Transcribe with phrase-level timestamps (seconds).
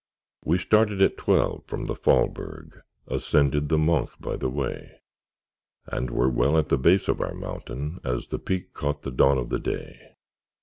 [0.43, 4.99] We started at twelve from the Faulberg; Ascended the Monch by the way;
[5.85, 9.37] And were well at the base of our mountain, As the peak caught the dawn
[9.37, 10.15] of the day.